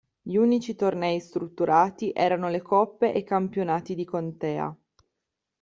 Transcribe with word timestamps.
Gli 0.19 0.33
unici 0.35 0.73
tornei 0.73 1.19
strutturati 1.19 2.11
erano 2.11 2.49
le 2.49 2.63
Coppe 2.63 3.13
e 3.13 3.19
i 3.19 3.23
Campionati 3.23 3.93
di 3.93 4.03
contea. 4.03 4.75